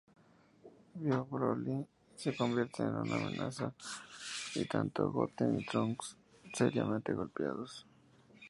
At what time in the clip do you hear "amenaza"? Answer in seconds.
3.17-3.71